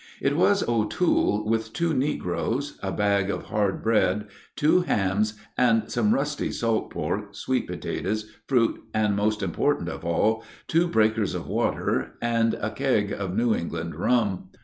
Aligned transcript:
It 0.19 0.35
was 0.35 0.67
O'Toole 0.67 1.47
with 1.47 1.73
two 1.73 1.93
negroes, 1.93 2.79
a 2.81 2.91
bag 2.91 3.29
of 3.29 3.43
hard 3.43 3.83
bread, 3.83 4.29
two 4.55 4.81
hams, 4.81 5.35
some 5.85 6.15
rusty 6.15 6.49
salt 6.51 6.89
pork, 6.89 7.35
sweet 7.35 7.67
potatoes, 7.67 8.31
fruit, 8.47 8.81
and, 8.95 9.15
most 9.15 9.43
important 9.43 9.89
of 9.89 10.03
all, 10.03 10.43
two 10.65 10.87
breakers 10.87 11.35
of 11.35 11.45
water 11.47 12.15
and 12.19 12.55
a 12.55 12.71
keg 12.71 13.11
of 13.11 13.37
New 13.37 13.53
England 13.53 13.93
rum. 13.93 14.49